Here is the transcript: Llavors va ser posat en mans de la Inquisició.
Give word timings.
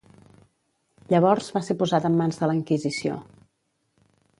Llavors 1.11 1.51
va 1.59 1.63
ser 1.69 1.77
posat 1.85 2.11
en 2.11 2.19
mans 2.23 2.43
de 2.43 2.53
la 2.53 2.59
Inquisició. 2.63 3.23